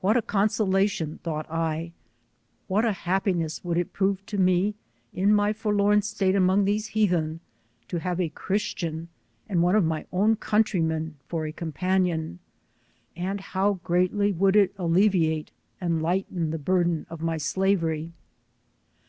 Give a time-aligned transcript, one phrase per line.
[0.00, 1.90] What a consolation thought I,
[2.68, 4.76] what a happiness would it prove to me
[5.12, 7.40] in my forlorn state among S7 these heathens,
[7.88, 9.08] to have a Christian
[9.48, 12.38] and one of my own countrymen for a companion,
[13.16, 15.50] and how greatly would it alleviate
[15.80, 18.12] and lighten the burden of my slavery.